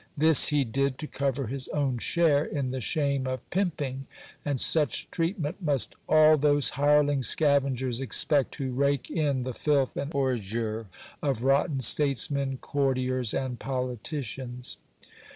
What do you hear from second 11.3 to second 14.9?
rotten statesmen, courtiers, and politicians.